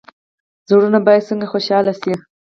[0.69, 2.13] زړونه باید څنګه خوشحاله شي؟